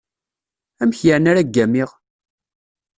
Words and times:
Amek 0.81 0.99
yeεni 1.05 1.29
ara 1.31 1.47
ggamiɣ? 1.47 1.89